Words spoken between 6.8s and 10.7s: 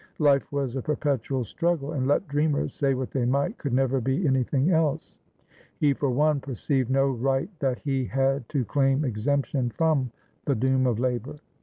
no right that he had to claim exemption from the